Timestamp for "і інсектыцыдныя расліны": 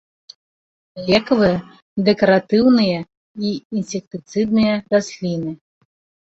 3.51-5.51